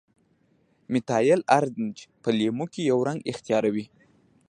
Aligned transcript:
میتایل 0.91 1.41
ارنج 1.57 1.95
په 2.21 2.29
لیمو 2.37 2.65
کې 2.73 2.81
یو 2.91 2.99
رنګ 3.07 3.19
اختیاروي. 3.31 3.85